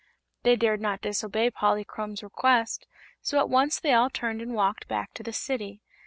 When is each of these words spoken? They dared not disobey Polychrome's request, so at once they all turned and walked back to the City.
They 0.41 0.55
dared 0.55 0.81
not 0.81 1.01
disobey 1.01 1.51
Polychrome's 1.51 2.23
request, 2.23 2.87
so 3.21 3.37
at 3.37 3.51
once 3.51 3.79
they 3.79 3.93
all 3.93 4.09
turned 4.09 4.41
and 4.41 4.55
walked 4.55 4.87
back 4.87 5.13
to 5.13 5.21
the 5.21 5.31
City. 5.31 5.83